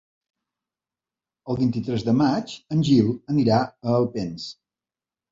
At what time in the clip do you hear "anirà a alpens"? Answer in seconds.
3.33-4.47